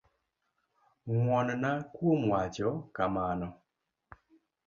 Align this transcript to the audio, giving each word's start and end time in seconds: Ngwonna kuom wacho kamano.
Ngwonna 1.13 1.71
kuom 1.93 2.19
wacho 2.31 2.69
kamano. 2.95 3.47